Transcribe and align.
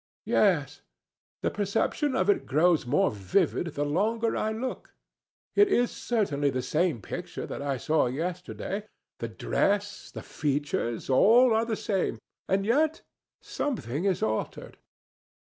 "Yes; 0.25 0.81
the 1.43 1.51
perception 1.51 2.15
of 2.15 2.27
it 2.27 2.47
grows 2.47 2.87
more 2.87 3.11
vivid 3.11 3.75
the 3.75 3.85
longer 3.85 4.35
I 4.35 4.51
look. 4.51 4.95
It 5.53 5.67
is 5.67 5.91
certainly 5.91 6.49
the 6.49 6.63
same 6.63 7.03
picture 7.03 7.45
that 7.45 7.61
I 7.61 7.77
saw 7.77 8.07
yesterday; 8.07 8.87
the 9.19 9.27
dress, 9.27 10.09
the 10.09 10.23
features, 10.23 11.07
all 11.07 11.53
are 11.53 11.65
the 11.65 11.75
same, 11.75 12.17
and 12.49 12.65
yet 12.65 13.03
something 13.41 14.05
is 14.05 14.23
altered." 14.23 14.79